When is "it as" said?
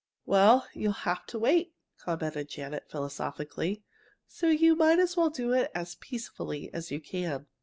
5.53-5.93